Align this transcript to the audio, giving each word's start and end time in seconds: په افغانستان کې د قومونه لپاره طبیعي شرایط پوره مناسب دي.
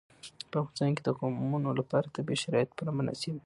په 0.51 0.55
افغانستان 0.61 0.91
کې 0.95 1.03
د 1.05 1.09
قومونه 1.19 1.69
لپاره 1.79 2.13
طبیعي 2.15 2.39
شرایط 2.43 2.69
پوره 2.75 2.91
مناسب 2.97 3.33
دي. 3.35 3.39